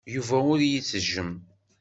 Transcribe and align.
Yuba 0.13 0.37
ur 0.51 0.59
iyi-ittejjem. 0.61 1.31